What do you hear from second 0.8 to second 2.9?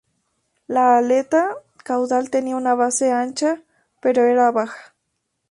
aleta caudal tenía una